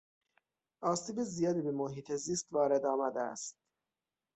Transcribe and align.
آسیب 0.81 1.23
زیادی 1.23 1.61
به 1.61 1.71
محیط 1.71 2.11
زیست 2.15 2.47
وارد 2.51 2.85
آمده 2.85 3.21
است. 3.21 3.55